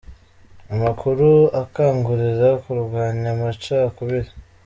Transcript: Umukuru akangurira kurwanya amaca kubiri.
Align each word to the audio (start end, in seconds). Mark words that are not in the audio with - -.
Umukuru 0.73 1.29
akangurira 1.61 2.49
kurwanya 2.63 3.27
amaca 3.35 3.77
kubiri. 3.95 4.29